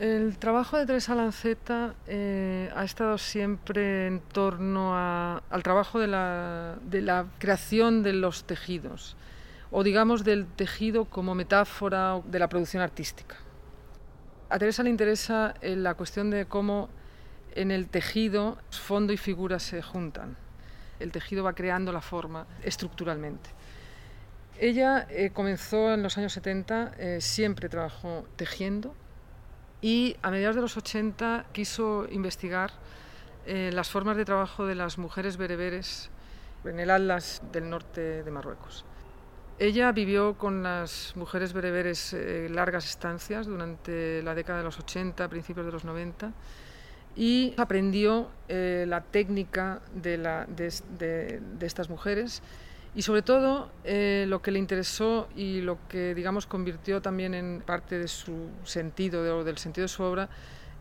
El 0.00 0.38
trabajo 0.38 0.76
de 0.76 0.86
Teresa 0.86 1.14
Lanceta 1.14 1.94
eh, 2.08 2.68
ha 2.74 2.82
estado 2.82 3.16
siempre 3.16 4.08
en 4.08 4.18
torno 4.18 4.96
al 4.96 5.62
trabajo 5.62 6.00
de 6.00 6.08
la, 6.08 7.26
creación 7.38 8.02
de 8.02 8.12
los 8.12 8.42
tejidos, 8.42 9.16
o 9.70 9.84
digamos 9.84 10.24
del 10.24 10.46
tejido 10.46 11.04
como 11.04 11.36
metáfora 11.36 12.20
de 12.24 12.40
la 12.40 12.48
producción 12.48 12.82
artística. 12.82 13.36
A 14.50 14.58
Teresa 14.58 14.82
le 14.82 14.90
interesa 14.90 15.54
eh, 15.60 15.76
la 15.76 15.94
cuestión 15.94 16.28
de 16.28 16.46
cómo 16.46 16.88
en 17.54 17.70
el 17.70 17.86
tejido 17.86 18.58
fondo 18.70 19.12
y 19.12 19.16
figura 19.16 19.60
se 19.60 19.80
juntan. 19.80 20.36
El 20.98 21.12
tejido 21.12 21.44
va 21.44 21.52
creando 21.52 21.92
la 21.92 22.00
forma 22.00 22.48
estructuralmente. 22.64 23.50
Ella 24.58 25.06
eh, 25.08 25.30
comenzó 25.32 25.94
en 25.94 26.02
los 26.02 26.18
años 26.18 26.32
70, 26.32 27.20
siempre 27.20 27.68
trabajó 27.68 28.26
tejiendo 28.34 28.92
y 29.84 30.16
a 30.22 30.30
mediados 30.30 30.56
de 30.56 30.62
los 30.62 30.78
80 30.78 31.44
quiso 31.52 32.06
investigar 32.10 32.72
eh, 33.44 33.70
las 33.70 33.90
formas 33.90 34.16
de 34.16 34.24
trabajo 34.24 34.64
de 34.64 34.74
las 34.74 34.96
mujeres 34.96 35.36
bereberes 35.36 36.08
en 36.64 36.80
el 36.80 36.88
Atlas 36.88 37.42
del 37.52 37.68
norte 37.68 38.22
de 38.22 38.30
Marruecos. 38.30 38.86
Ella 39.58 39.92
vivió 39.92 40.38
con 40.38 40.62
las 40.62 41.12
mujeres 41.16 41.52
bereberes 41.52 42.14
eh, 42.14 42.48
largas 42.50 42.86
estancias 42.86 43.46
durante 43.46 44.22
la 44.22 44.34
década 44.34 44.60
de 44.60 44.64
los 44.64 44.78
80, 44.78 45.28
principios 45.28 45.66
de 45.66 45.72
los 45.72 45.84
90, 45.84 46.32
y 47.14 47.52
aprendió 47.58 48.30
eh, 48.48 48.86
la 48.88 49.02
técnica 49.02 49.82
de, 49.94 50.16
la, 50.16 50.46
de, 50.46 50.72
de 50.98 51.66
estas 51.66 51.90
mujeres 51.90 52.42
y 52.94 53.02
sobre 53.02 53.22
todo 53.22 53.70
eh, 53.84 54.24
lo 54.28 54.40
que 54.40 54.50
le 54.50 54.58
interesó 54.58 55.28
y 55.34 55.60
lo 55.60 55.78
que 55.88 56.14
digamos 56.14 56.46
convirtió 56.46 57.02
también 57.02 57.34
en 57.34 57.62
parte 57.64 57.98
de 57.98 58.08
su 58.08 58.48
sentido, 58.64 59.42
del 59.42 59.58
sentido 59.58 59.84
de 59.84 59.88
su 59.88 60.02
obra, 60.02 60.28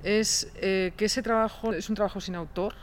es 0.03 0.52
eh, 0.55 0.94
que 0.95 1.05
ese 1.05 1.23
trabajo 1.23 1.73
es 1.73 1.89
un 1.89 1.95
trabajo 1.95 2.22
sin 2.22 2.36
autor. 2.36 2.75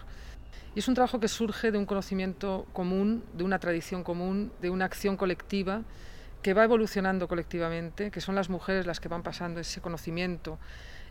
Y 0.74 0.78
es 0.78 0.86
un 0.86 0.94
trabajo 0.94 1.18
que 1.18 1.26
surge 1.26 1.72
de 1.72 1.78
un 1.78 1.86
conocimiento 1.86 2.64
común, 2.72 3.24
de 3.34 3.42
una 3.42 3.58
tradición 3.58 4.04
común, 4.04 4.52
de 4.60 4.70
una 4.70 4.84
acción 4.84 5.16
colectiva 5.16 5.82
que 6.42 6.54
va 6.54 6.64
evolucionando 6.64 7.26
colectivamente, 7.26 8.10
que 8.10 8.20
son 8.20 8.34
las 8.34 8.48
mujeres 8.48 8.86
las 8.86 9.00
que 9.00 9.08
van 9.08 9.22
pasando 9.22 9.60
ese 9.60 9.80
conocimiento 9.80 10.58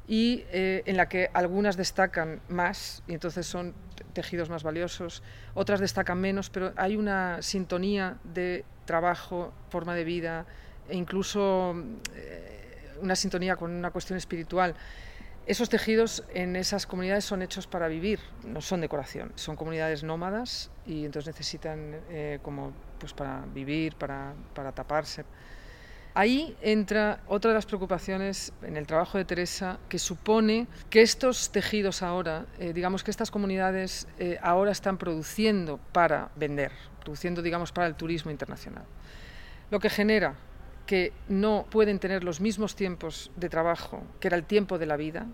y 0.07 0.43
eh, 0.51 0.81
en 0.85 0.97
la 0.97 1.07
que 1.07 1.29
algunas 1.33 1.77
destacan 1.77 2.41
más 2.49 3.03
y 3.07 3.13
entonces 3.13 3.45
son 3.45 3.75
tejidos 4.13 4.49
más 4.49 4.63
valiosos, 4.63 5.23
otras 5.53 5.79
destacan 5.79 6.19
menos, 6.19 6.49
pero 6.49 6.73
hay 6.75 6.95
una 6.95 7.41
sintonía 7.41 8.17
de 8.23 8.65
trabajo, 8.85 9.53
forma 9.69 9.95
de 9.95 10.03
vida 10.03 10.45
e 10.89 10.95
incluso 10.95 11.75
eh, 12.15 12.97
una 13.01 13.15
sintonía 13.15 13.55
con 13.55 13.71
una 13.71 13.91
cuestión 13.91 14.17
espiritual. 14.17 14.75
Esos 15.45 15.69
tejidos 15.69 16.23
en 16.33 16.55
esas 16.55 16.85
comunidades 16.85 17.25
son 17.25 17.41
hechos 17.41 17.65
para 17.65 17.87
vivir, 17.87 18.19
no 18.45 18.61
son 18.61 18.81
decoración, 18.81 19.31
son 19.35 19.55
comunidades 19.55 20.03
nómadas 20.03 20.69
y 20.85 21.05
entonces 21.05 21.33
necesitan 21.33 22.01
eh, 22.09 22.39
como 22.43 22.71
pues 22.99 23.13
para 23.13 23.45
vivir, 23.53 23.95
para, 23.95 24.33
para 24.53 24.71
taparse. 24.71 25.25
Ahí 26.15 26.57
entra 26.61 27.21
otra 27.27 27.51
de 27.51 27.55
las 27.55 27.65
preocupaciones 27.65 28.51
en 28.63 28.77
el 28.77 28.87
trabajo 28.87 29.17
de 29.17 29.25
Teresa, 29.25 29.77
que 29.89 29.99
supone 29.99 30.67
que 30.89 31.01
estos 31.01 31.51
tejidos 31.51 32.01
ahora, 32.01 32.47
eh, 32.57 32.73
digamos 32.73 33.03
que 33.03 33.11
estas 33.11 33.29
comunidades 33.29 34.07
eh, 34.17 34.39
ahora 34.41 34.71
están 34.71 34.97
produciendo 34.97 35.79
para 35.93 36.31
vender, 36.35 36.71
produciendo, 37.03 37.41
digamos, 37.41 37.71
para 37.71 37.87
el 37.87 37.95
turismo 37.95 38.31
internacional. 38.31 38.85
Lo 39.69 39.79
que 39.79 39.89
genera 39.89 40.35
que 40.87 41.13
no 41.27 41.67
pueden 41.69 41.99
tener 41.99 42.23
los 42.23 42.41
mismos 42.41 42.75
tiempos 42.75 43.31
de 43.35 43.47
trabajo 43.47 44.01
que 44.19 44.27
era 44.29 44.37
el 44.37 44.45
tiempo 44.45 44.79
de 44.79 44.87
la 44.87 44.97
vida 44.97 45.27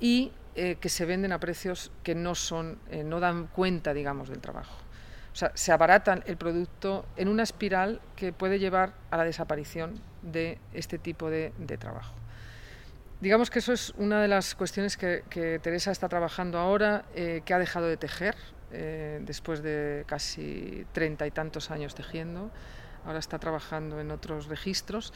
y 0.00 0.32
eh, 0.56 0.76
que 0.80 0.88
se 0.88 1.04
venden 1.04 1.30
a 1.30 1.38
precios 1.38 1.92
que 2.02 2.16
no 2.16 2.34
son, 2.34 2.80
no 3.04 3.20
dan 3.20 3.46
cuenta, 3.46 3.94
digamos, 3.94 4.28
del 4.28 4.40
trabajo. 4.40 4.89
O 5.32 5.36
sea, 5.36 5.52
se 5.54 5.72
abaratan 5.72 6.24
el 6.26 6.36
producto 6.36 7.06
en 7.16 7.28
una 7.28 7.44
espiral 7.44 8.00
que 8.16 8.32
puede 8.32 8.58
llevar 8.58 8.94
a 9.10 9.16
la 9.16 9.24
desaparición 9.24 10.00
de 10.22 10.58
este 10.72 10.98
tipo 10.98 11.30
de, 11.30 11.52
trabajo. 11.78 12.14
Digamos 13.20 13.50
que 13.50 13.60
eso 13.60 13.72
es 13.72 13.92
una 13.96 14.20
de 14.20 14.28
las 14.28 14.54
cuestiones 14.54 14.96
que, 14.96 15.60
Teresa 15.62 15.92
está 15.92 16.08
trabajando 16.08 16.58
ahora, 16.58 17.04
eh, 17.14 17.42
que 17.44 17.54
ha 17.54 17.58
dejado 17.58 17.86
de 17.86 17.96
tejer 17.96 18.34
eh, 18.72 19.20
después 19.22 19.62
de 19.62 20.04
casi 20.06 20.86
treinta 20.92 21.26
y 21.26 21.30
tantos 21.30 21.70
años 21.70 21.94
tejiendo. 21.94 22.50
Ahora 23.04 23.18
está 23.18 23.38
trabajando 23.38 24.00
en 24.00 24.10
otros 24.10 24.46
registros, 24.46 25.12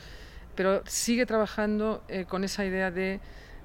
pero 0.55 0.83
sigue 0.87 1.27
trabajando 1.27 2.03
eh, 2.09 2.25
con 2.25 2.45
esa 2.45 2.65
idea 2.65 2.91
de 2.91 3.21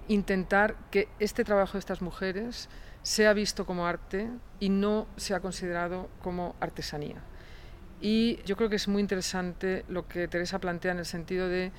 intentar 0.07 0.75
que 0.89 1.07
este 1.19 1.43
trabajo 1.43 1.73
de 1.73 1.79
estas 1.79 2.01
mujeres 2.01 2.69
sea 3.03 3.33
visto 3.33 3.65
como 3.65 3.87
arte 3.87 4.29
y 4.59 4.69
no 4.69 5.07
sea 5.15 5.39
considerado 5.39 6.09
como 6.21 6.55
artesanía. 6.59 7.21
Y 8.01 8.41
yo 8.43 8.55
creo 8.55 8.69
que 8.69 8.77
es 8.77 8.87
muy 8.87 9.01
interesante 9.01 9.83
lo 9.89 10.07
que 10.07 10.27
Teresa 10.27 10.59
plantea 10.59 10.93
en 10.93 10.99
el 10.99 11.05
sentido 11.05 11.49
de 11.49 11.71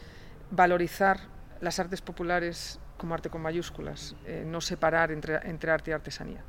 valorizar 0.51 1.21
las 1.61 1.79
artes 1.79 2.03
populares 2.03 2.79
como 2.97 3.15
arte 3.15 3.31
con 3.31 3.41
mayúsculas, 3.41 4.15
eh, 4.27 4.45
no 4.47 4.61
separar 4.61 5.11
entre, 5.11 5.37
entre 5.49 5.71
arte 5.71 5.91
y 5.91 5.95
artesanía. 5.95 6.45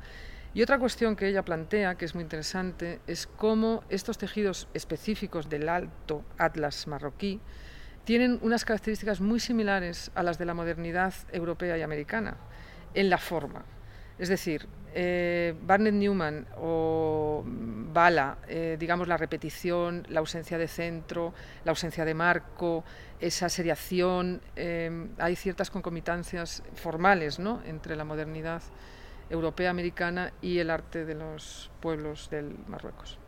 Y 0.54 0.60
otra 0.60 0.78
cuestión 0.78 1.16
que 1.16 1.28
ella 1.28 1.42
plantea, 1.42 1.94
que 1.94 2.04
es 2.04 2.14
muy 2.14 2.22
interesante, 2.22 3.00
es 3.06 3.26
cómo 3.26 3.84
estos 3.88 4.18
tejidos 4.18 4.68
específicos 4.74 5.48
del 5.48 5.68
alto 5.70 6.24
atlas 6.36 6.86
marroquí 6.86 7.40
tienen 8.04 8.38
unas 8.42 8.66
características 8.66 9.22
muy 9.22 9.40
similares 9.40 10.10
a 10.14 10.22
las 10.22 10.38
de 10.38 10.44
la 10.44 10.52
modernidad 10.52 11.14
europea 11.32 11.78
y 11.78 11.82
americana 11.82 12.36
en 12.92 13.08
la 13.08 13.16
forma. 13.16 13.64
Es 14.22 14.28
decir, 14.28 14.68
eh, 14.94 15.52
Barnett 15.62 15.94
Newman 15.94 16.46
o 16.58 17.42
Bala, 17.44 18.38
eh, 18.46 18.76
digamos 18.78 19.08
la 19.08 19.16
repetición, 19.16 20.06
la 20.10 20.20
ausencia 20.20 20.58
de 20.58 20.68
centro, 20.68 21.34
la 21.64 21.72
ausencia 21.72 22.04
de 22.04 22.14
marco, 22.14 22.84
esa 23.18 23.48
seriación, 23.48 24.40
eh, 24.54 25.08
hay 25.18 25.34
ciertas 25.34 25.70
concomitancias 25.70 26.62
formales 26.76 27.40
¿no? 27.40 27.62
entre 27.64 27.96
la 27.96 28.04
modernidad 28.04 28.62
europea 29.28 29.70
americana 29.70 30.32
y 30.40 30.60
el 30.60 30.70
arte 30.70 31.04
de 31.04 31.16
los 31.16 31.72
pueblos 31.80 32.30
del 32.30 32.54
Marruecos. 32.68 33.18